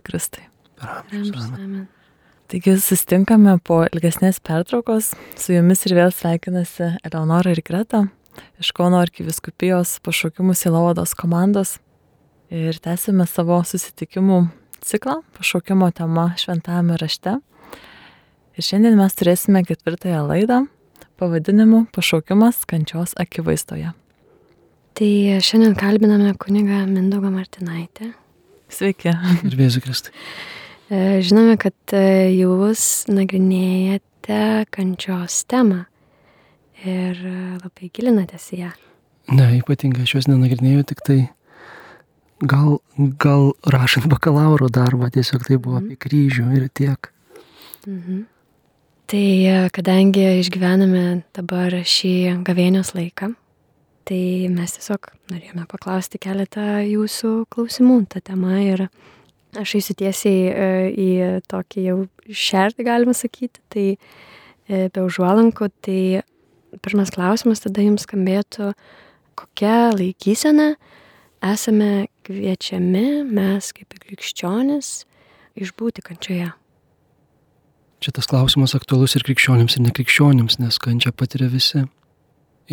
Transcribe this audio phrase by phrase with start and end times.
[0.00, 0.48] Kristai.
[0.82, 1.60] Amžius, Amen.
[1.64, 1.86] amen.
[2.46, 5.14] Taigi sustinkame po ilgesnės pertraukos.
[5.34, 8.04] Su jumis ir vėl sveikinasi Eleonora ir Greta
[8.60, 11.76] iš Kauno arkiviskupijos pašaukimų Silovados komandos.
[12.52, 14.44] Ir tęsime savo susitikimų
[14.86, 17.38] ciklą pašaukimo tema šventame rašte.
[18.56, 20.60] Ir šiandien mes turėsime ketvirtąją laidą
[21.20, 23.90] pavadinimu Pašaukimas kančios akivaizdoje.
[24.96, 25.10] Tai
[25.44, 28.14] šiandien kalbiname kunigą Mindogą Martinaitę.
[28.72, 29.12] Sveiki.
[29.46, 30.12] Ir vėzi Kristai.
[30.86, 35.84] E, Žinome, kad e, jūs nagrinėjate kančios temą
[36.84, 38.70] ir e, labai gilinatės į ją.
[39.34, 41.18] Ne, ypatingai aš jos nenagrinėjau, tik tai
[42.38, 42.78] gal,
[43.22, 47.10] gal rašant bakalauro darbą, tiesiog tai buvo apie kryžių ir tiek.
[47.86, 48.24] Mhm.
[49.06, 49.26] Tai
[49.74, 51.02] kadangi išgyvename
[51.34, 53.28] dabar šį gavėnios laiką,
[54.06, 58.86] tai mes tiesiog norėjome paklausti keletą jūsų klausimų tą temą ir
[59.56, 61.08] aš eisiu tiesiai e, į
[61.50, 66.00] tokį jau šerdį, galima sakyti, tai e, be užuolankų, tai
[66.84, 68.72] pirmas klausimas tada jums skambėtų,
[69.38, 70.74] kokia laikysena
[71.44, 74.92] esame kviečiami mes kaip krikščionis
[75.56, 76.52] išbūti kančioje.
[78.04, 81.86] Čia tas klausimas aktualus ir krikščionims, ir nekrikščionims, nes kančią patiria visi.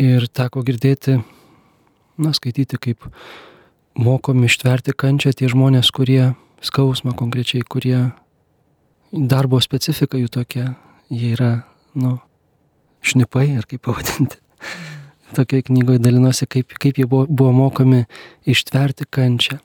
[0.00, 1.20] Ir teko girdėti,
[2.18, 3.06] na, skaityti, kaip
[3.94, 6.32] mokomi ištverti kančią tie žmonės, kurie
[6.64, 8.10] skausmą konkrečiai, kurie
[9.14, 10.72] darbo specifika jų tokia,
[11.14, 11.52] jie yra,
[11.94, 12.16] nu,
[13.06, 14.40] šnipai, ar kaip pavadinti.
[15.34, 18.04] Tokiai knygoje dalinosi, kaip, kaip jie buvo, buvo mokomi
[18.50, 19.58] ištverti kančią.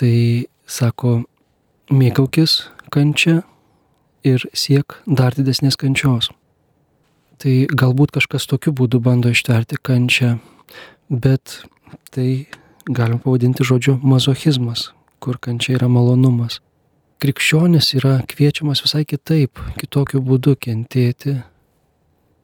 [0.00, 0.16] Tai
[0.64, 1.18] sako,
[1.92, 3.42] mėgaukis kančią
[4.24, 6.30] ir siek dar didesnės kančios.
[7.42, 10.36] Tai galbūt kažkas tokiu būdu bando ištverti kančią,
[11.10, 11.62] bet
[12.14, 12.46] tai
[12.86, 16.60] galim pavadinti žodžiu mazochizmas, kur kančia yra malonumas.
[17.22, 21.36] Krikščionis yra kviečiamas visai kitaip, kitokiu būdu kentėti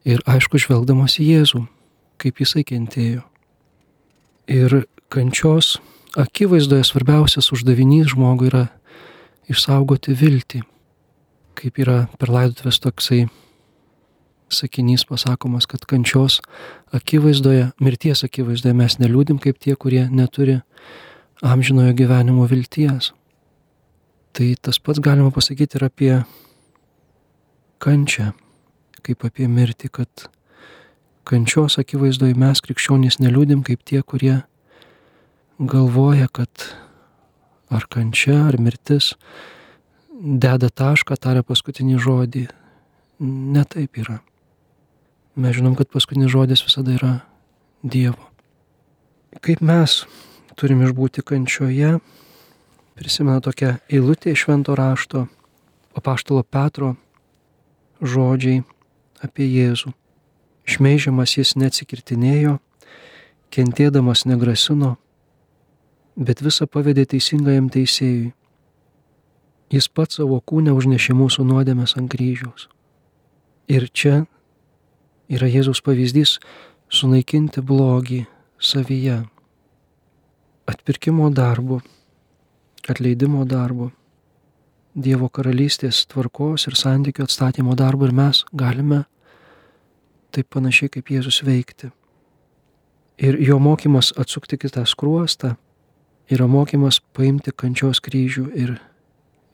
[0.06, 1.62] ir aišku žvelgdamas į Jėzų,
[2.18, 3.22] kaip jisai kentėjo.
[4.50, 4.80] Ir
[5.14, 5.76] kančios
[6.18, 8.64] akivaizdoje svarbiausias uždavinys žmogui yra
[9.50, 10.64] išsaugoti viltį
[11.58, 13.26] kaip yra per laidotuvės toksai
[14.54, 16.40] sakinys pasakomas, kad kančios
[16.94, 20.60] akivaizdoje, mirties akivaizdoje mes neliūdim kaip tie, kurie neturi
[21.44, 23.12] amžinojo gyvenimo vilties.
[24.32, 26.12] Tai tas pats galima pasakyti ir apie
[27.82, 28.32] kančią,
[29.06, 30.28] kaip apie mirtį, kad
[31.28, 34.40] kančios akivaizdoje mes krikščionys neliūdim kaip tie, kurie
[35.58, 36.70] galvoja, kad
[37.70, 39.14] ar kančia, ar mirtis
[40.18, 42.46] deda tašką, taria paskutinį žodį.
[43.54, 44.18] Ne taip yra.
[45.38, 47.12] Mes žinom, kad paskutinis žodis visada yra
[47.82, 48.26] Dievo.
[49.38, 50.02] Kaip mes
[50.58, 51.98] turim išbūti kančioje,
[52.98, 55.28] prisimena tokia eilutė iš švento rašto,
[55.94, 56.96] apaštalo Petro
[58.02, 58.64] žodžiai
[59.22, 59.94] apie Jėzų.
[60.68, 62.58] Šmeižiamas jis neatsikirtinėjo,
[63.54, 64.96] kentėdamas negrasino,
[66.18, 68.32] bet visą pavedė teisingajam teisėjui
[69.68, 72.70] Jis pats savo kūnę užnešė mūsų nuodėmės ant kryžiaus.
[73.68, 74.22] Ir čia
[75.28, 76.38] yra Jėzaus pavyzdys
[76.88, 78.24] sunaikinti blogį
[78.58, 79.22] savyje.
[80.68, 81.80] Atpirkimo darbu,
[82.88, 83.92] atleidimo darbu,
[84.98, 89.04] Dievo karalystės tvarkos ir santykių atstatymo darbu ir mes galime
[90.34, 91.92] taip panašiai kaip Jėzus veikti.
[93.22, 95.52] Ir jo mokymas atsukti kitą skruostą
[96.32, 98.74] yra mokymas paimti kančios kryžių ir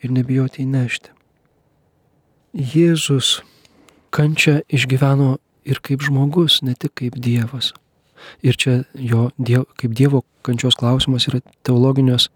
[0.04, 1.12] ir nebijoti įnešti.
[2.54, 3.40] Jėzus
[4.14, 7.72] kančią išgyveno ir kaip žmogus, ne tik kaip Dievas.
[8.44, 12.30] Ir čia jo diev, kaip Dievo kančios klausimas yra teologinios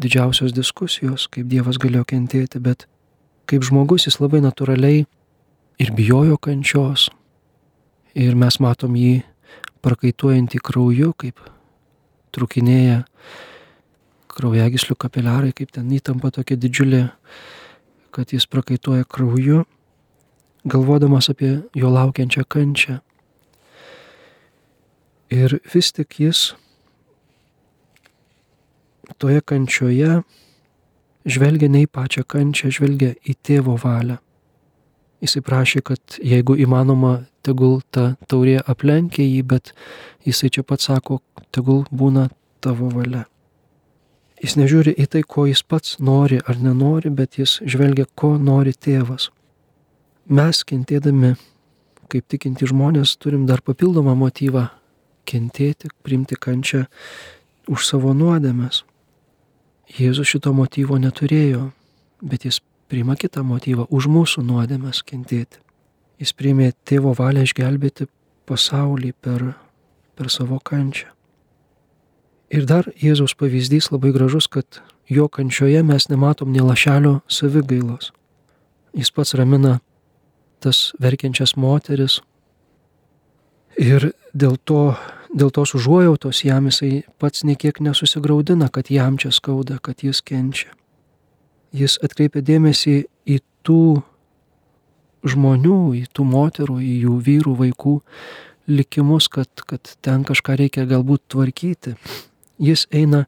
[0.00, 2.86] didžiausios diskusijos, kaip Dievas galėjo kentėti, bet
[3.50, 5.04] kaip žmogus jis labai natūraliai
[5.80, 7.10] ir bijojo kančios.
[8.14, 9.20] Ir mes matom jį
[9.84, 11.38] prakaituojantį krauju, kaip
[12.34, 13.04] trukinėja
[14.30, 17.02] kraujagyslių kapiliarai, kaip ten įtampa tokia didžiulė,
[18.14, 19.64] kad jis prakaituoja krauju,
[20.64, 22.98] galvodamas apie jo laukiančią kančią.
[25.30, 26.54] Ir vis tik jis
[29.18, 30.22] toje kančioje
[31.28, 34.18] žvelgia ne į pačią kančią, žvelgia į tėvo valią.
[35.20, 39.74] Jisai prašė, kad jeigu įmanoma, tegul ta taurė aplenkia jį, bet
[40.24, 41.20] jisai čia pat sako,
[41.52, 42.30] tegul būna
[42.64, 43.26] tavo valia.
[44.40, 48.72] Jis nežiūri į tai, ko jis pats nori ar nenori, bet jis žvelgia, ko nori
[48.72, 49.28] tėvas.
[50.30, 51.32] Mes kentėdami,
[52.06, 54.68] kaip tikinti žmonės, turim dar papildomą motyvą
[55.26, 56.84] kentėti, priimti kančią
[57.66, 58.84] už savo nuodėmes.
[59.90, 61.72] Jėzus šito motyvo neturėjo,
[62.22, 65.58] bet jis priima kitą motyvą- už mūsų nuodėmės kentėti.
[66.22, 68.06] Jis priėmė tėvo valią išgelbėti
[68.46, 69.56] pasaulį per,
[70.14, 71.10] per savo kančią.
[72.50, 78.12] Ir dar Jėzaus pavyzdys labai gražus, kad jo kančioje mes nematom nei lašelio savigailos.
[78.94, 79.80] Jis pats ramina
[80.60, 82.20] tas verkiančias moteris.
[83.80, 84.94] Ir dėl, to,
[85.32, 90.72] dėl tos užuojautos jam jisai pats niekiek nesusigaudina, kad jam čia skauda, kad jis kenčia.
[91.72, 92.96] Jis atkreipia dėmesį
[93.30, 94.02] į tų
[95.24, 97.96] žmonių, į tų moterų, į jų vyrų, vaikų
[98.70, 101.96] likimus, kad, kad ten kažką reikia galbūt tvarkyti.
[102.60, 103.24] Jis eina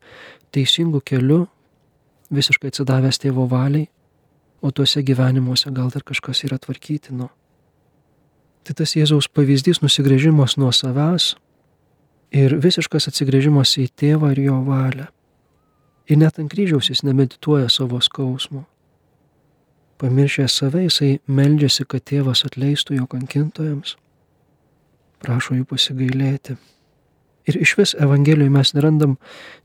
[0.53, 1.45] teisingų kelių,
[2.33, 3.89] visiškai atsidavęs tėvo valiai,
[4.63, 7.29] o tuose gyvenimuose gal dar kažkas yra tvarkytino.
[8.63, 11.33] Tai tas Jėzaus pavyzdys nusigrėžimas nuo savęs
[12.31, 15.09] ir visiškas atsigrėžimas į tėvą ir jo valią.
[16.07, 18.65] Ir net ant kryžiaus jis nemedituoja savo skausmo.
[19.99, 23.97] Pamiršęs save, jisai meldžiasi, kad tėvas atleistų jo kankintojams,
[25.23, 26.57] prašo jų pasigailėti.
[27.47, 29.17] Ir iš vis Evangelijoje mes nerandam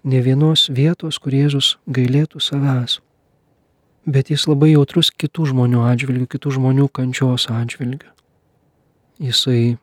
[0.04, 3.00] ne vienos vietos, kur Jėzus gailėtų savęs.
[4.08, 8.08] Bet jis labai jautrus kitų žmonių atžvilgių, kitų žmonių kančios atžvilgių.
[9.20, 9.78] Jisai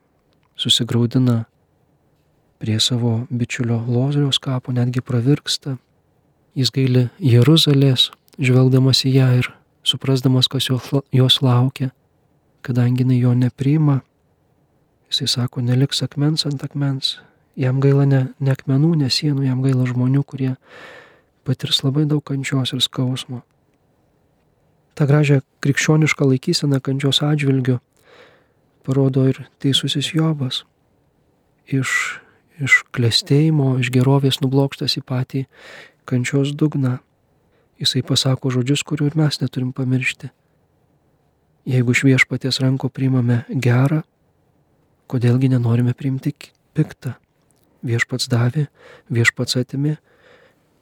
[0.56, 1.44] susigaudina
[2.62, 5.76] prie savo bičiulio Lozoriaus kapo, netgi pravirksta.
[6.56, 9.50] Jis gaili Jeruzalės, žvelgdamas į ją ir
[9.84, 11.90] suprasdamas, kas jos laukia,
[12.64, 14.00] kadangi jinai jo nepriima.
[15.10, 17.18] Jisai sako, neliks akmens ant akmens,
[17.54, 20.54] Jam gaila ne, ne akmenų, ne sienų, jam gaila žmonių, kurie
[21.46, 23.44] patirs labai daug kančios ir skausmo.
[24.94, 27.80] Ta gražia krikščioniška laikysena kančios atžvilgiu
[28.86, 30.62] parodo ir teisusis Jobas.
[31.66, 32.20] Iš,
[32.60, 35.44] iš klėstėjimo, iš gerovės nublokštas į patį
[36.06, 36.98] kančios dugną.
[37.80, 40.30] Jisai pasako žodžius, kurių ir mes neturim pamiršti.
[41.66, 44.02] Jeigu iš viešpaties ranko priimame gerą,
[45.10, 46.34] kodėlgi nenorime priimti
[46.76, 47.16] piktą
[47.84, 48.66] viešpats davė,
[49.12, 49.96] viešpats atimė,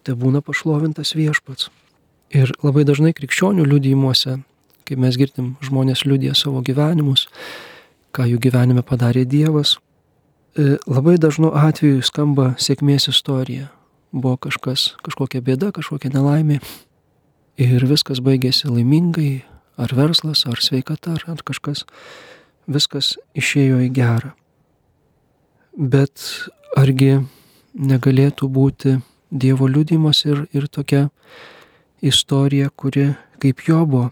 [0.06, 1.70] te būna pašlovintas viešpats.
[2.32, 4.38] Ir labai dažnai krikščionių liudijimuose,
[4.88, 7.26] kai mes girdim žmonės liudija savo gyvenimus,
[8.12, 9.76] ką jų gyvenime padarė Dievas,
[10.56, 13.69] e, labai dažnu atveju skamba sėkmės istorija.
[14.12, 16.61] Buvo kažkas, kažkokia bėda, kažkokia nelaimė
[17.61, 19.44] ir viskas baigėsi laimingai,
[19.76, 21.85] ar verslas, ar sveikata, ar, kažkas,
[22.69, 24.32] viskas išėjo į gerą.
[25.73, 27.23] Bet argi
[27.73, 28.99] negalėtų būti
[29.32, 31.06] Dievo liudimas ir, ir tokia
[32.02, 33.12] istorija, kuri
[33.43, 34.10] kaip Jobo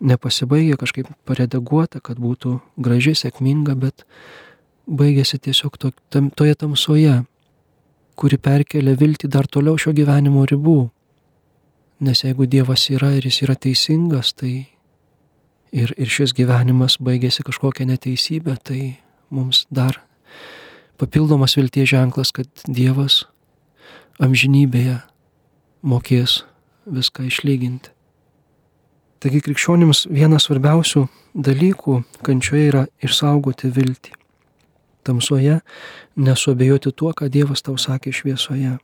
[0.00, 4.04] nepasibaigė kažkaip paredaguota, kad būtų graži, sėkminga, bet
[4.86, 7.16] baigėsi tiesiog to, tam, toje tamsoje,
[8.18, 10.88] kuri perkelia viltį dar toliau šio gyvenimo ribų.
[12.06, 14.68] Nes jeigu Dievas yra ir jis yra teisingas, tai
[15.74, 18.98] ir, ir šis gyvenimas baigėsi kažkokią neteisybę, tai
[19.34, 19.98] mums dar
[20.98, 23.24] papildomas vilties ženklas, kad Dievas
[24.22, 25.00] amžinybėje
[25.82, 26.42] mokės
[26.92, 27.92] viską išlyginti.
[29.18, 31.96] Taigi krikščionims vienas svarbiausių dalykų
[32.26, 34.12] kančioje yra išsaugoti viltį.
[35.02, 35.56] Tamsoje
[36.14, 38.76] nesuabejoti tuo, ką Dievas tau sakė šviesoje.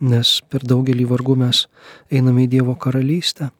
[0.00, 1.66] Nes per daugelį vargų mes
[2.12, 3.50] einame į Dievo karalystę.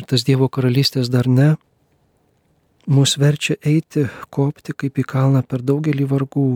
[0.00, 1.54] Ir tas Dievo karalystės dar ne
[2.86, 6.46] mus verčia eiti, kopti kaip į kalną per daugelį vargų,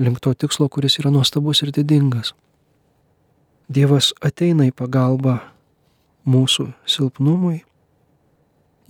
[0.00, 2.32] link to tikslo, kuris yra nuostabus ir didingas.
[3.72, 5.38] Dievas ateina į pagalbą
[6.28, 7.62] mūsų silpnumui,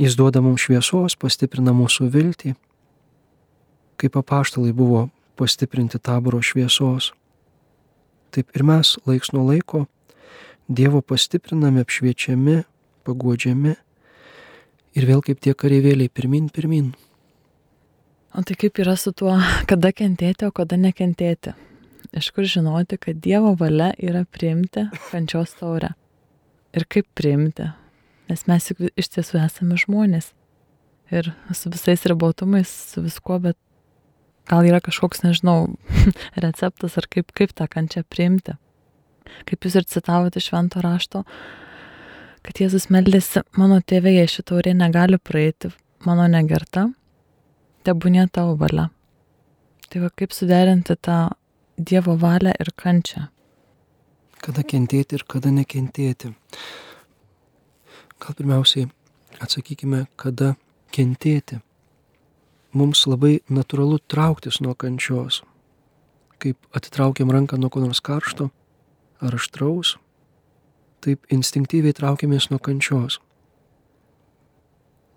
[0.01, 2.55] jis duoda mums šviesos, pastiprina mūsų viltį,
[4.01, 5.05] kaip apaštalai buvo
[5.39, 7.13] pastiprinti taboro šviesos.
[8.35, 9.87] Taip ir mes laiks nuo laiko
[10.73, 12.63] Dievo pastiprinami, apšviečiami,
[13.05, 13.75] paguodžiami
[14.97, 16.95] ir vėl kaip tie kareivėliai pirmin, pirmin.
[18.33, 19.37] O tai kaip yra su tuo,
[19.71, 21.55] kada kentėti, o kada nekentėti?
[22.13, 25.95] Iš kur žinoti, kad Dievo valia yra priimti kančios taurę?
[26.77, 27.71] Ir kaip priimti?
[28.29, 30.31] Nes mes juk iš tiesų esame žmonės.
[31.13, 33.57] Ir su visais ribotumais, su viskuo, bet
[34.49, 35.73] gal yra kažkoks, nežinau,
[36.45, 38.59] receptas ar kaip, kaip tą kančią priimti.
[39.49, 41.25] Kaip jūs ir citavote iš švento rašto,
[42.45, 45.73] kad Jėzus meldėsi, mano tėvė, jei ši taurė negali praeiti,
[46.05, 46.91] mano negerta,
[47.89, 48.91] tebūnė tavo valia.
[49.89, 51.31] Tai va kaip suderinti tą
[51.91, 53.25] Dievo valią ir kančią.
[54.43, 56.29] Kada kentėti ir kada nekentėti.
[58.23, 58.87] Gal pirmiausiai
[59.43, 60.53] atsakykime, kada
[60.95, 61.59] kentėti.
[62.79, 65.41] Mums labai natūralu trauktis nuo kančios.
[66.39, 68.51] Kaip atitraukiam ranką nuo ko nors karšto,
[69.23, 69.97] ar aštraus,
[71.03, 73.19] taip instinktyviai traukiamės nuo kančios.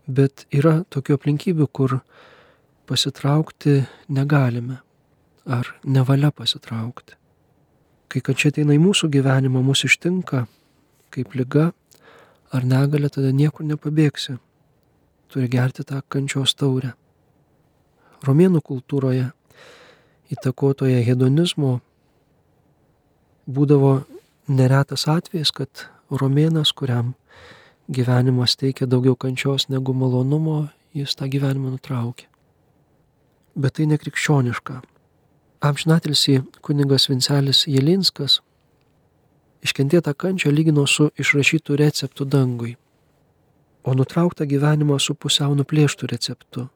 [0.07, 2.00] Bet yra tokių aplinkybių, kur
[2.89, 4.85] pasitraukti negalime
[5.46, 7.16] ar nevalia pasitraukti.
[8.10, 10.46] Kai kančia ateina į mūsų gyvenimą, mūsų ištinka
[11.16, 11.72] kaip lyga
[12.54, 14.38] ar negalė, tada niekur nepabėgsi.
[15.32, 16.94] Turi gerti tą kančios taurę.
[18.25, 19.32] Romėnų kultūroje
[20.34, 21.80] įtakotoje hedonizmo
[23.46, 24.06] būdavo
[24.48, 27.14] neretas atvejis, kad romėnas, kuriam
[27.90, 32.28] gyvenimas teikia daugiau kančios negu malonumo, jis tą gyvenimą nutraukė.
[33.56, 34.82] Bet tai nekrikščioniška.
[35.62, 38.42] Amžinatilsi kuningas Vincelis Jelinskas
[39.66, 42.76] iškentėtą kančią lygino su išrašytų receptų dangui,
[43.84, 46.68] o nutrauktą gyvenimą su pusiau nuplėštų receptu,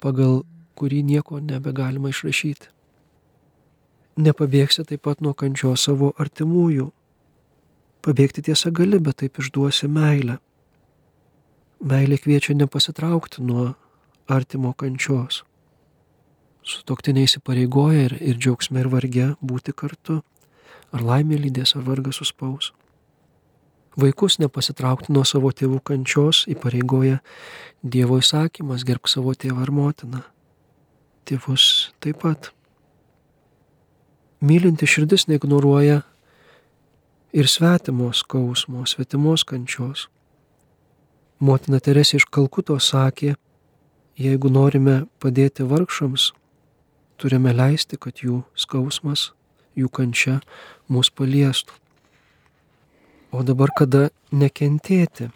[0.00, 0.42] pagal
[0.80, 2.70] kurį nieko nebegalima išrašyti.
[4.20, 6.88] Nepabėgsi taip pat nuo kančios savo artimųjų.
[8.00, 10.38] Pabėgti tiesa gali, bet taip išduosi meilę.
[11.84, 13.74] Meilė kviečia nepasitraukti nuo
[14.28, 15.44] artimo kančios.
[16.66, 20.20] Sutoktiniai įsipareigoja ir, ir džiaugsme ir varge būti kartu.
[20.90, 22.72] Ar laimė lydės, ar vargas suspaus.
[24.00, 27.22] Vaikus nepasitraukti nuo savo tėvų kančios įpareigoja
[27.82, 30.22] Dievo įsakymas gerb savo tėvą ar motiną
[31.30, 32.50] tėvus taip pat.
[34.40, 36.00] Mylinti širdis neignoruoja
[37.36, 40.08] ir svetimos skausmo, svetimos kančios.
[41.40, 43.34] Motina Teresė iš Kalkuto sakė,
[44.18, 46.32] jeigu norime padėti vargšams,
[47.20, 49.30] turime leisti, kad jų skausmas,
[49.76, 50.40] jų kančia
[50.88, 51.76] mus paliestų.
[53.30, 55.28] O dabar kada nekentėti?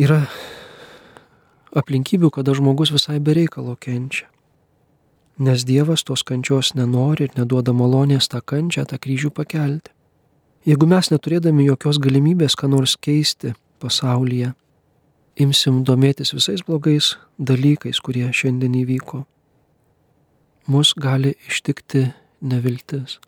[0.00, 0.22] Yra
[1.76, 4.30] aplinkybių, kada žmogus visai bereikalo kenčia.
[5.38, 9.90] Nes Dievas tos kančios nenori ir neduoda malonės tą kančią, tą kryžių pakelti.
[10.64, 14.54] Jeigu mes neturėdami jokios galimybės ką nors keisti pasaulyje,
[15.40, 19.24] imsim domėtis visais blogais dalykais, kurie šiandien įvyko,
[20.70, 22.06] mus gali ištikti
[22.44, 23.18] neviltis.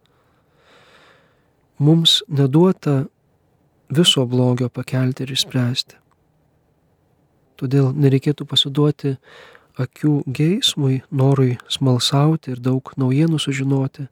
[1.78, 3.04] Mums neduota
[3.92, 5.98] viso blogio pakelti ir išspręsti.
[7.56, 9.16] Todėl nereikėtų pasiduoti
[9.80, 14.06] akių geismui, norui smalsauti ir daug naujienų sužinoti,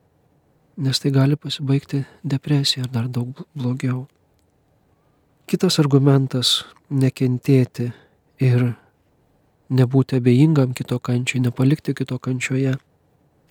[0.77, 4.05] nes tai gali pasibaigti depresija ar dar daug blogiau.
[5.45, 6.63] Kitas argumentas-
[7.03, 7.91] nekentėti
[8.41, 8.75] ir
[9.69, 12.79] nebūti abejingam kito kančiai, nepalikti kito kančioje,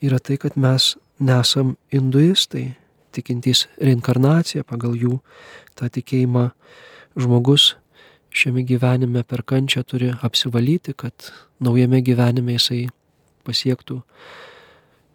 [0.02, 2.76] yra tai, kad mes nesam hinduistai,
[3.14, 5.20] tikintys reinkarnaciją pagal jų
[5.78, 6.52] tą tikėjimą
[7.16, 7.76] žmogus
[8.34, 11.14] šiame gyvenime per kančią turi apsivalyti, kad
[11.62, 12.88] naujame gyvenime jisai
[13.46, 14.02] pasiektų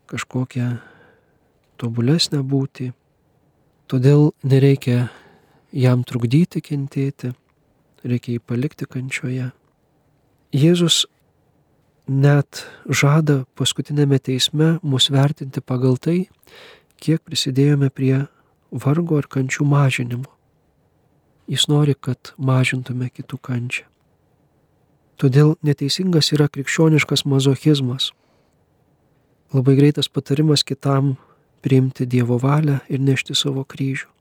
[0.07, 0.79] kažkokią
[1.77, 2.93] tobulesnę būti.
[3.91, 5.09] Todėl nereikia
[5.73, 7.33] jam trukdyti kentėti,
[8.05, 9.51] reikia jį palikti kančioje.
[10.55, 11.05] Jėzus
[12.09, 16.29] net žada paskutinėme teisme mus vertinti pagal tai,
[16.99, 18.27] kiek prisidėjome prie
[18.73, 20.31] vargo ir kančių mažinimo.
[21.49, 23.87] Jis nori, kad mažintume kitų kančią.
[25.19, 28.13] Todėl neteisingas yra krikščioniškas mazochizmas.
[29.51, 31.17] Labai greitas patarimas kitam
[31.65, 34.18] priimti Dievo valią ir nešti savo kryžių.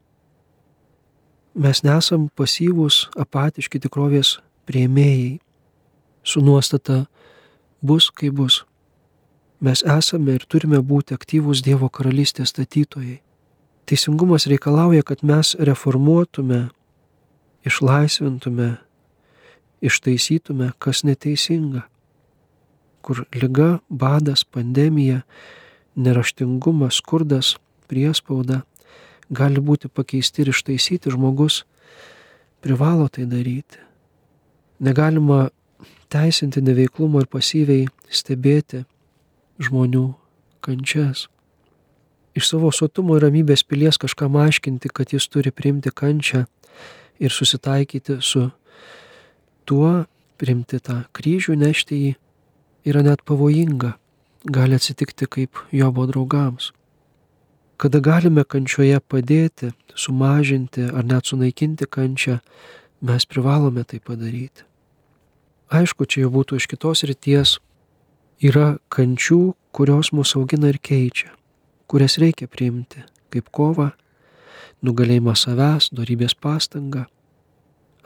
[1.57, 4.35] Mes nesam pasyvūs, apatiški tikrovės
[4.69, 5.39] prieimėjai,
[6.21, 7.07] su nuostata
[7.81, 8.59] bus kaip bus.
[9.65, 13.23] Mes esame ir turime būti aktyvūs Dievo karalystės statytojai.
[13.89, 16.67] Teisingumas reikalauja, kad mes reformuotume
[17.65, 18.75] išlaisvintume,
[19.81, 21.87] ištaisytume, kas neteisinga,
[23.01, 25.23] kur lyga, badas, pandemija,
[25.97, 27.55] neraštingumas, skurdas,
[27.89, 28.61] priespauda
[29.29, 31.63] gali būti pakeisti ir ištaisyti, žmogus
[32.63, 33.79] privalo tai daryti.
[34.79, 35.49] Negalima
[36.09, 38.85] teisinti neveiklumo ir pasyviai stebėti
[39.59, 40.07] žmonių
[40.63, 41.27] kančias.
[42.37, 46.45] Iš savo sotumo ir ramybės pilies kažkam aiškinti, kad jis turi priimti kančią
[47.19, 48.49] ir susitaikyti su
[49.65, 50.05] tuo,
[50.37, 52.11] primti tą kryžių, nešti jį,
[52.87, 53.95] yra net pavojinga,
[54.45, 56.71] gali atsitikti kaip Jobo draugams.
[57.77, 62.39] Kada galime kančioje padėti, sumažinti ar net sunaikinti kančią,
[63.05, 64.65] mes privalome tai padaryti.
[65.69, 67.57] Aišku, čia jau būtų iš kitos ryties,
[68.41, 71.29] yra kančių, kurios mūsų augina ir keičia,
[71.85, 73.91] kurias reikia priimti kaip kova
[74.85, 77.05] nugalėjimą savęs, darybės pastangą.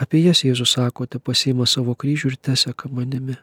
[0.02, 3.38] Apie jas Jėzus sakote, pasiima savo kryžių ir teseka manimi.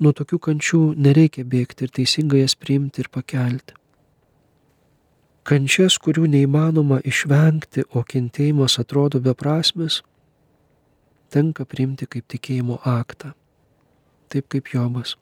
[0.00, 3.74] Nuo tokių kančių nereikia bėgti ir teisingai jas priimti ir pakelti.
[5.46, 10.00] Kančias, kurių neįmanoma išvengti, o kentėjimas atrodo beprasmis,
[11.30, 13.34] tenka priimti kaip tikėjimo aktą,
[14.32, 15.16] taip kaip Jobas.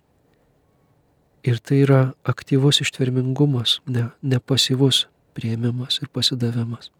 [1.46, 5.06] Ir tai yra aktyvus ištvermingumas, ne, ne pasyvus
[5.38, 6.90] prieimimas ir pasidavimas.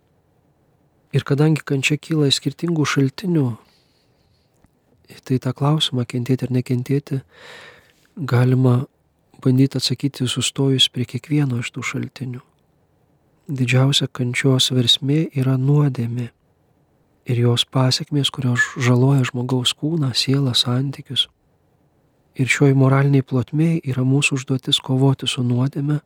[1.12, 3.48] Ir kadangi kančia kyla iš skirtingų šaltinių,
[5.24, 7.22] tai tą klausimą kentėti ar nekentėti
[8.18, 8.86] galima
[9.42, 12.47] bandyti atsakyti sustojus prie kiekvieno iš tų šaltinių.
[13.48, 16.26] Didžiausia kančios versmė yra nuodėmė
[17.32, 21.30] ir jos pasiekmės, kurios žaloja žmogaus kūną, sielą, santykius.
[22.36, 26.02] Ir šioji moraliniai plotmėje yra mūsų užduotis kovoti su nuodėme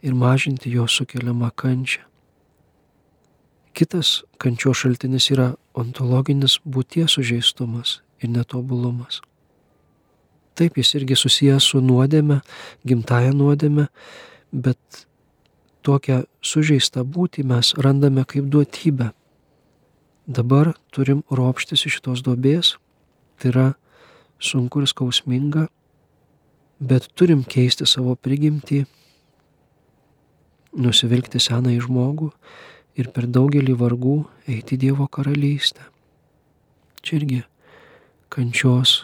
[0.00, 2.06] ir mažinti jos sukeliamą kančią.
[3.76, 9.20] Kitas kančio šaltinis yra ontologinis būties sužeistumas ir netobulumas.
[10.56, 12.40] Taip jis irgi susijęs su nuodėme,
[12.88, 13.90] gimtaja nuodėme,
[14.52, 15.06] bet
[15.86, 19.10] tokią sužeistą būtį mes randame kaip duotybę.
[20.26, 22.76] Dabar turim ropštis iš šitos duobės,
[23.38, 23.68] tai yra
[24.38, 25.66] sunku ir skausminga,
[26.78, 28.84] bet turim keisti savo prigimtį,
[30.78, 32.30] nusivilkti senąjį žmogų
[32.98, 34.16] ir per daugelį vargų
[34.48, 35.84] eiti Dievo karalystę.
[37.02, 37.40] Čia irgi
[38.32, 39.02] kančios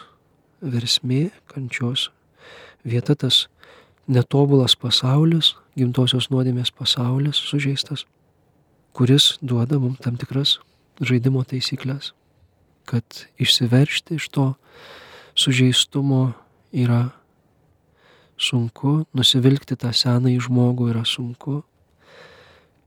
[0.61, 2.09] versmė, kančios
[2.83, 3.47] vieta tas
[4.09, 8.05] netobulas pasaulis, gimtosios nuodėmės pasaulis sužeistas,
[8.97, 10.57] kuris duoda mums tam tikras
[10.99, 12.11] žaidimo taisyklės,
[12.89, 13.05] kad
[13.39, 14.47] išsiveršti iš to
[15.37, 16.33] sužeistumo
[16.73, 17.11] yra
[18.39, 21.61] sunku, nusivilkti tą senąjį žmogų yra sunku,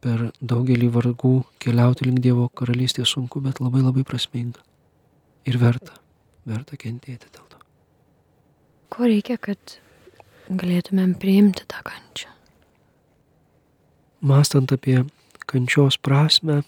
[0.02, 4.60] per daugelį vargų keliauti link Dievo karalystės sunku, bet labai labai prasminga
[5.46, 6.02] ir verta
[6.48, 7.60] verta kentėti dėl to.
[8.92, 9.78] Ko reikia, kad
[10.48, 12.30] galėtumėm priimti tą kančią?
[14.22, 15.02] Mastant apie
[15.50, 16.62] kančios prasme,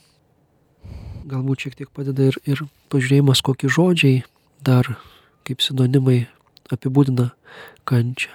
[1.30, 4.22] galbūt šiek tiek padeda ir, ir pažiūrėjimas, kokie žodžiai
[4.64, 4.96] dar
[5.46, 6.24] kaip sinonimai
[6.72, 7.30] apibūdina
[7.88, 8.32] kančią.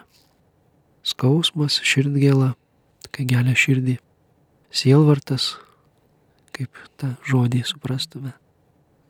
[1.06, 2.54] Skausmas, širdgėla,
[3.16, 3.98] kai gelia širdį.
[4.70, 5.56] Sielvartas,
[6.54, 8.36] kaip tą žodį suprastume.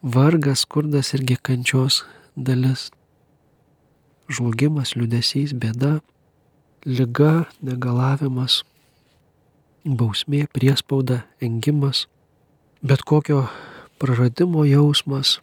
[0.01, 2.03] Vargas, skurdas irgi kančios
[2.37, 2.87] dalis.
[4.29, 5.97] Žlugimas, liudesys, bėda,
[6.85, 8.63] lyga, negalavimas,
[9.83, 12.05] bausmė, priespauda, engimas,
[12.81, 13.45] bet kokio
[13.99, 15.39] praradimo jausmas,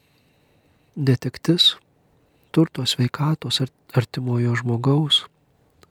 [0.97, 1.75] netektis,
[2.53, 3.63] turto sveikatos
[3.97, 5.25] artimojo žmogaus,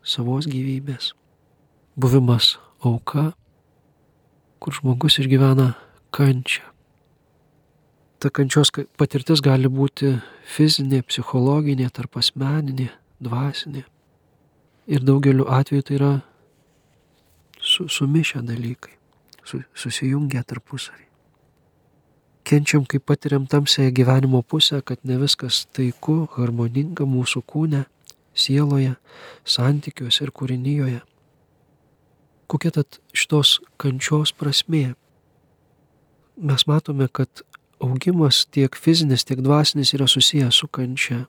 [0.05, 1.13] savos gyvybės,
[1.97, 2.55] buvimas
[2.86, 3.31] auka,
[4.62, 5.73] kur žmogus išgyvena
[6.15, 6.75] kančią
[8.25, 10.15] ta kančios patirtis gali būti
[10.49, 12.88] fizinė, psichologinė, tarp asmeninė,
[13.21, 13.84] dvasinė.
[14.88, 16.12] Ir daugeliu atveju tai yra
[17.62, 18.93] su, sumišę dalykai,
[19.43, 21.06] su, susijungę tarpusavį.
[22.45, 27.88] Kenčiam, kai patiriam tamsąją gyvenimo pusę, kad ne viskas taiku, harmoninga mūsų kūne,
[28.38, 28.93] sieloje,
[29.41, 31.02] santykiuose ir kūrinyjoje.
[32.45, 34.93] Kokia tad šitos kančios prasmė?
[36.38, 37.41] Mes matome, kad
[37.82, 41.24] augimas tiek fizinis, tiek dvasinis yra susijęs su kančia.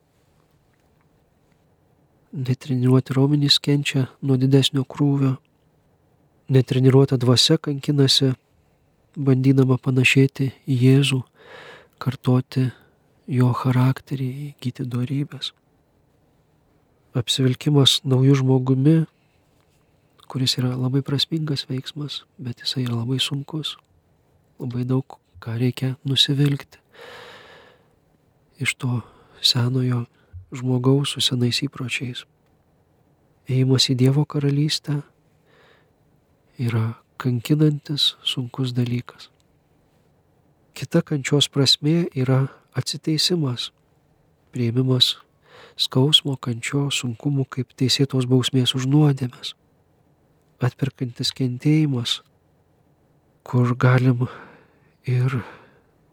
[2.33, 5.37] Netreniruoti raumenys kenčia nuo didesnio krūvio,
[6.51, 8.33] netreniruota dvasia kankinasi,
[9.15, 11.21] bandydama panašėti į Jėzų,
[12.03, 12.65] kartoti
[13.31, 15.53] jo charakterį, įgyti darybės.
[17.17, 18.97] Apsivilkimas naujų žmogumi,
[20.27, 23.77] kuris yra labai prasmingas veiksmas, bet jisai yra labai sunkus,
[24.59, 26.83] labai daug ką reikia nusivilkti.
[28.59, 29.01] Iš to
[29.39, 30.03] senojo
[30.53, 32.23] žmogaus su senais įpročiais.
[33.47, 35.01] Ėjimas į Dievo karalystę
[36.59, 39.29] yra kankinantis, sunkus dalykas.
[40.77, 43.71] Kita kančios prasme yra atsiteisimas,
[44.53, 45.15] prieimimas
[45.77, 49.53] skausmo, kančio, sunkumų kaip teisėtos bausmės už nuodėmes,
[50.61, 52.21] atperkantis kentėjimas,
[53.47, 54.27] kur galim
[55.07, 55.39] ir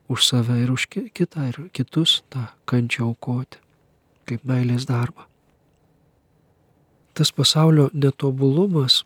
[0.08, 3.63] už save, ir už kitą, ir kitus tą kančią aukoti,
[4.26, 5.26] kaip meilės darbą.
[7.14, 9.04] Tas pasaulio netobulumas,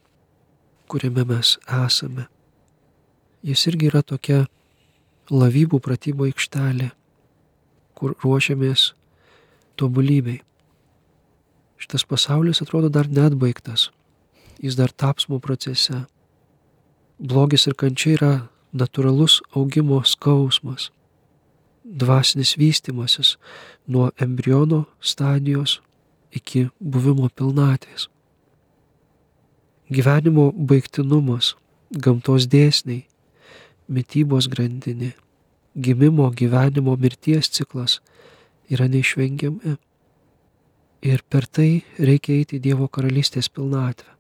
[0.88, 2.24] kuriame mes esame,
[3.44, 4.46] jis irgi yra tokia
[5.28, 6.88] lavybų pratybo aikštelė,
[7.98, 8.92] kur ruošiamės
[9.76, 10.40] tobulybei.
[11.78, 13.90] Šitas pasaulis atrodo dar net baigtas,
[14.58, 16.06] jis dar tapsmo procese.
[17.18, 18.32] Blogis ir kančia yra
[18.72, 20.88] natūralus augimo skausmas,
[21.88, 23.36] dvasinis vystimasis
[23.86, 25.80] nuo embriono stadijos
[26.32, 28.08] iki buvimo pilnatvės.
[29.88, 31.54] Gyvenimo baigtinumas,
[31.90, 33.06] gamtos dėsniai,
[33.88, 35.14] mytybos grandinė,
[35.74, 38.00] gimimo, gyvenimo, mirties ciklas
[38.68, 39.78] yra neišvengiami.
[41.08, 44.10] Ir per tai reikia eiti Dievo karalystės pilnatvę.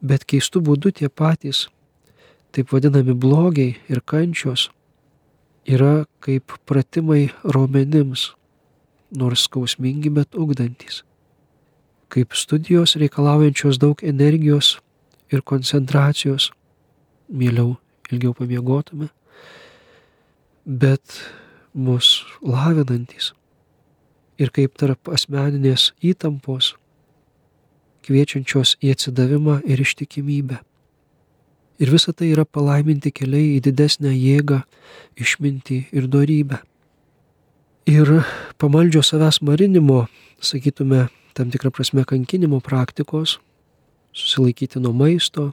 [0.00, 1.66] Bet keistų būdų tie patys,
[2.54, 4.70] taip vadinami blogiai ir kančios,
[5.66, 8.32] yra kaip pratimai raumenims,
[9.10, 11.02] nors skausmingi, bet ugdantis.
[12.08, 14.76] Kaip studijos reikalaujančios daug energijos
[15.32, 16.52] ir koncentracijos,
[17.28, 17.76] mieliau
[18.10, 19.10] ilgiau pamiegotume,
[20.66, 21.18] bet
[21.74, 23.32] mus lavinantis
[24.38, 26.74] ir kaip tarp asmeninės įtampos,
[28.06, 30.60] kviečiančios į atsidavimą ir ištikimybę.
[31.76, 34.62] Ir visa tai yra palaiminti keliai į didesnę jėgą,
[35.20, 36.62] išmintį ir darybę.
[37.86, 38.08] Ir
[38.58, 40.06] pamaldžio savęs marinimo,
[40.40, 43.36] sakytume, tam tikrą prasme kankinimo praktikos,
[44.16, 45.50] susilaikyti nuo maisto,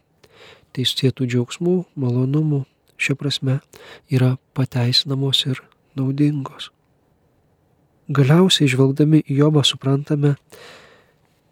[0.74, 2.64] teisėtų džiaugsmų, malonumų,
[2.98, 3.60] šia prasme
[4.08, 5.60] yra pateisinamos ir
[6.00, 6.72] naudingos.
[8.14, 10.36] Galiausiai žvelgdami į Jobą suprantame,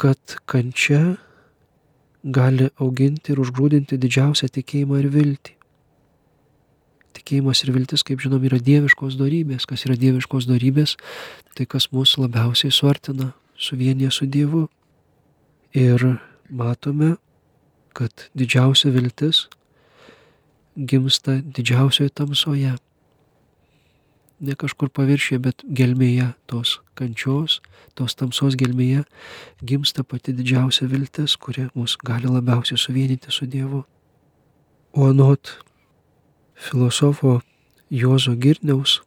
[0.01, 1.17] kad kančia
[2.23, 5.55] gali auginti ir užgrūdinti didžiausią tikėjimą ir viltį.
[7.17, 9.67] Tikėjimas ir viltis, kaip žinom, yra dieviškos darybės.
[9.69, 10.95] Kas yra dieviškos darybės,
[11.57, 14.67] tai kas mūsų labiausiai suartina, suvienyje su Dievu.
[15.77, 16.05] Ir
[16.49, 17.15] matome,
[17.95, 19.45] kad didžiausia viltis
[20.75, 22.75] gimsta didžiausioje tamsoje
[24.41, 27.59] ne kažkur paviršyje, bet gelmėje tos kančios,
[27.95, 29.05] tos tamsos gelmėje
[29.61, 33.83] gimsta pati didžiausia viltis, kuri mus gali labiausiai suvienyti su Dievu.
[34.97, 35.53] O anot
[36.55, 37.39] filosofo
[37.89, 39.01] Jozo Girniaus,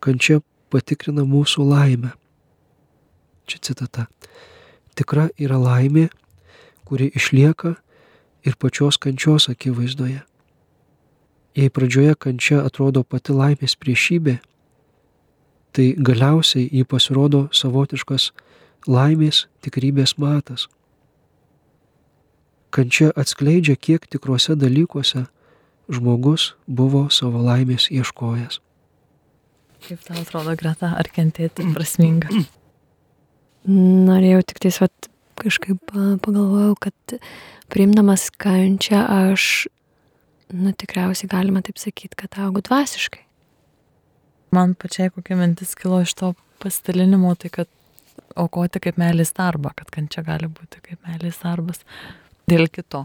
[0.00, 0.40] kančia
[0.72, 2.12] patikrina mūsų laimę.
[3.48, 4.06] Čia citata.
[4.98, 6.08] Tikra yra laimė,
[6.84, 7.76] kuri išlieka
[8.44, 10.20] ir pačios kančios akivaizdoje.
[11.58, 14.38] Jei pradžioje kančia atrodo pati laimės priešybė,
[15.78, 18.32] tai galiausiai jį pasirodo savotiškas
[18.90, 20.66] laimės tikrybės matas.
[22.74, 25.28] Kančia atskleidžia, kiek tikruose dalykuose
[25.88, 28.58] žmogus buvo savo laimės ieškojęs.
[29.86, 32.32] Kaip tau atrodo, Greta, ar kentėti prasminga?
[33.68, 37.18] Norėjau tik vat, kažkaip pagalvojau, kad
[37.70, 39.68] priimdamas kančią aš,
[40.50, 43.27] nu tikriausiai galima taip sakyti, kad augu dvasiškai.
[44.54, 46.32] Man pačiai kokia mintis kilo iš to
[46.62, 47.68] pasidalinimo, tai kad
[48.38, 51.82] aukoti kaip meilės darbą, kad kančia gali būti kaip meilės darbas
[52.50, 53.04] dėl kito.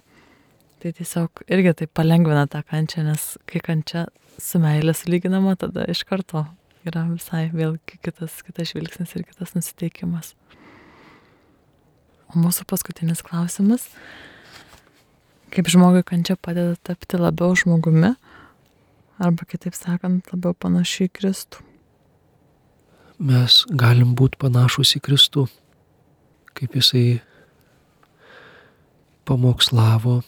[0.83, 4.07] Tai tiesiog irgi tai palengvina tą kančią, nes kai kančia
[4.41, 6.45] su meilė sulyginama, tada iš karto
[6.87, 10.33] yra visai vėl kitas, kitas žvilgsnis ir kitas nusiteikimas.
[12.31, 13.87] O mūsų paskutinis klausimas.
[15.53, 18.15] Kaip žmogui kančia padeda tapti labiau žmogumi,
[19.19, 21.63] arba kitaip sakant, labiau panašiai į Kristų.
[23.23, 25.45] Mes galim būti panašus į Kristų,
[26.57, 27.21] kaip jisai
[29.29, 30.21] pamokslavo.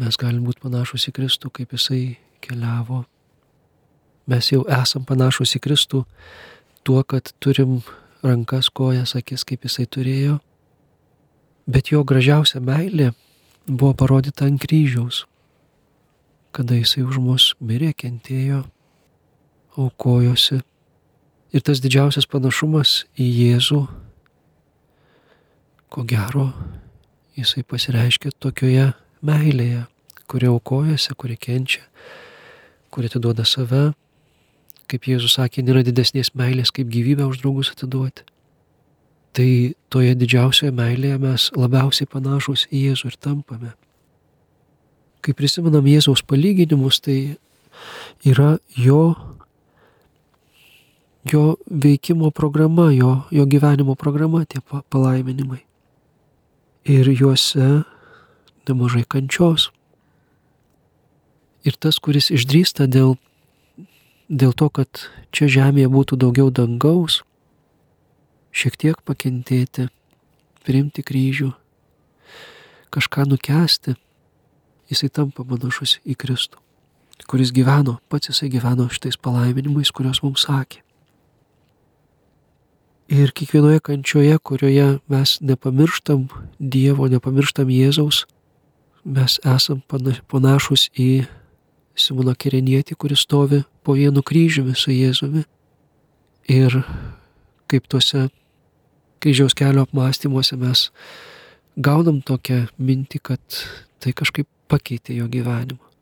[0.00, 2.02] Mes galim būti panašus į Kristų, kaip jisai
[2.42, 3.04] keliavo.
[4.26, 6.04] Mes jau esam panašus į Kristų
[6.82, 7.82] tuo, kad turim
[8.22, 10.38] rankas, kojas, akis, kaip jisai turėjo.
[11.66, 13.12] Bet jo gražiausia meilė
[13.68, 15.26] buvo parodyta ant kryžiaus
[16.52, 18.62] kada jisai už mus mirė, kentėjo,
[19.80, 20.60] aukojosi.
[21.52, 23.80] Ir tas didžiausias panašumas į Jėzų,
[25.92, 26.50] ko gero,
[27.36, 28.92] jisai pasireiškia tokioje
[29.24, 29.86] meilėje,
[30.28, 31.84] kuri aukojasi, kuri kenčia,
[32.92, 33.90] kuri atiduoda save.
[34.92, 38.26] Kaip Jėzus sakė, nėra didesnės meilės, kaip gyvybę už draugus atiduoti.
[39.32, 39.48] Tai
[39.92, 43.72] toje didžiausioje meilėje mes labiausiai panašus į Jėzų ir tampame
[45.22, 47.36] kai prisimenam Jėzaus palyginimus, tai
[48.26, 49.14] yra jo,
[51.28, 55.62] jo veikimo programa, jo, jo gyvenimo programa, tie palaiminimai.
[56.82, 57.84] Ir juose
[58.68, 59.70] nemažai kančios.
[61.62, 63.14] Ir tas, kuris išdrįsta dėl,
[64.26, 67.20] dėl to, kad čia žemėje būtų daugiau dangaus,
[68.50, 69.86] šiek tiek pakentėti,
[70.66, 71.52] priimti kryžių,
[72.90, 73.94] kažką nukesti
[74.92, 76.60] jisai tampa panašus į Kristų,
[77.30, 80.82] kuris gyveno, pats jisai gyveno šitais palaiminimais, kuriuos mums sakė.
[83.12, 88.22] Ir kiekvienoje kančioje, kurioje mes nepamirštam Dievo, nepamirštam Jėzaus,
[89.04, 89.82] mes esam
[90.30, 91.26] panašus į
[91.98, 95.42] Simoną Kirenietį, kuris stovi po vienu kryžiumi su Jėzumi.
[96.48, 96.78] Ir
[97.68, 98.30] kaip tuose
[99.22, 100.88] kryžiaus kelio apmąstymuose mes
[101.76, 103.60] gaunam tokią mintį, kad
[104.02, 105.92] tai kažkaip pakeitė jo gyvenimą.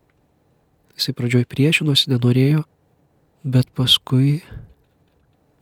[0.94, 2.64] Jisai pradžioj priešinosi, nenorėjo,
[3.42, 4.40] bet paskui,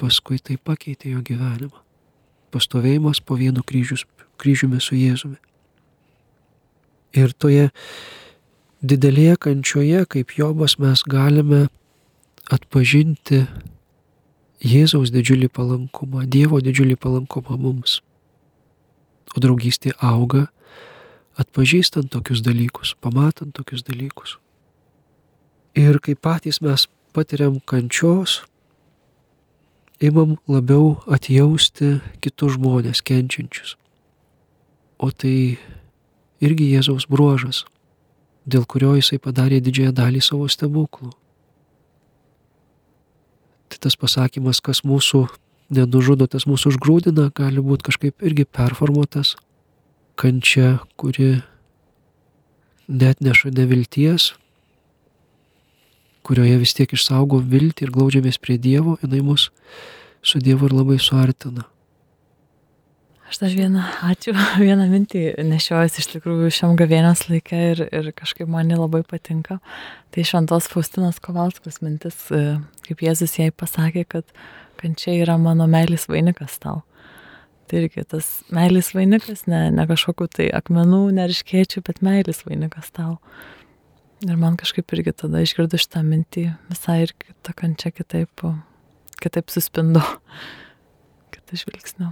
[0.01, 1.85] paskui tai pakeitė jo gyvenimą.
[2.53, 4.05] Pastovėjimas po vienu kryžius,
[4.41, 5.39] kryžiumi su Jėzumi.
[7.17, 7.69] Ir toje
[8.85, 11.67] didelėje kančioje, kaip Jobas, mes galime
[12.53, 13.45] atpažinti
[14.65, 18.01] Jėzaus didžiulį palankumą, Dievo didžiulį palankumą mums.
[19.37, 20.49] O draugystė auga
[21.39, 24.37] atpažįstant tokius dalykus, pamatant tokius dalykus.
[25.79, 28.43] Ir kai patys mes patiriam kančios,
[30.03, 33.77] imam labiau atjausti kitus žmonės kenčiančius.
[34.99, 35.59] O tai
[36.43, 37.65] irgi Jėzaus bruožas,
[38.47, 41.13] dėl kurio jisai padarė didžiąją dalį savo stebuklų.
[43.69, 45.27] Tai tas pasakymas, kas mūsų
[45.71, 49.37] nenužudo, tas mūsų užgrūdina, gali būti kažkaip irgi performuotas
[50.19, 51.39] kančia, kuri
[52.89, 54.33] net neša nevilties,
[56.27, 59.49] kurioje vis tiek išsaugo viltį ir glaudžiamės prie Dievo, jinai mus
[60.21, 61.69] su Dievu ir labai suartina.
[63.29, 64.33] Aš dar vieną, ačiū,
[64.69, 69.59] vieną mintį nešiojuosi iš tikrųjų šiam gavėnios laikė ir, ir kažkaip man labai patinka.
[70.13, 72.57] Tai šventos Faustinos Kovalskos mintis, e,
[72.89, 74.37] kaip Jėzus jai pasakė, kad
[74.81, 76.81] kančia yra mano meilės vainikas tau.
[77.69, 83.19] Tai irgi tas meilės vainikas, ne, ne kažkokiu tai akmenų, neriškėčių, bet meilės vainikas tau.
[84.25, 87.13] Ir man kažkaip irgi tada išgirdu šitą mintį, visai ir
[87.45, 88.43] ta kančia kitaip,
[89.21, 90.01] kitaip suspindu,
[91.35, 92.11] kitą žvilgsnį.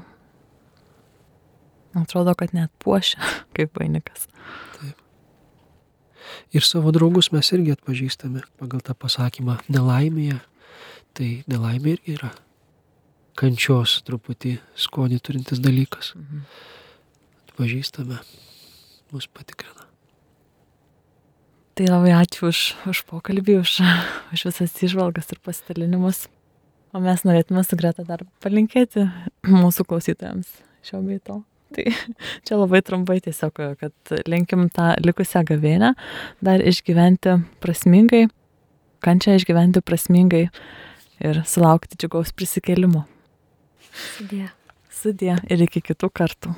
[1.97, 3.25] Atrodo, kad net puošia
[3.57, 4.29] kaip vainikas.
[4.77, 5.01] Taip.
[6.53, 10.43] Ir savo draugus mes irgi atpažįstame pagal tą pasakymą nelaimėje.
[11.17, 12.37] Tai nelaimė irgi yra
[13.37, 16.15] kančios truputį skonį turintis dalykas.
[16.17, 16.45] Mhm.
[17.47, 18.21] Atpažįstame,
[19.13, 19.87] mus patikrina.
[21.77, 23.73] Tai labai ačiū už, už pokalbį, už,
[24.33, 26.25] už visas išvalgas ir pasidalinimus.
[26.97, 29.05] O mes norėtume su Greta dar palinkėti
[29.45, 30.49] mūsų klausytojams
[30.87, 31.43] šio bei to.
[31.77, 31.85] Tai
[32.47, 35.93] čia labai trumpai tiesiog, kad linkim tą likusią gavėnę
[36.41, 38.25] dar išgyventi prasmingai,
[39.05, 40.47] kančią išgyventi prasmingai
[41.27, 43.05] ir sulaukti džiugaus prisikėlimo.
[43.97, 44.47] Sudė.
[44.93, 46.55] Sudė ir iki kitų kartų.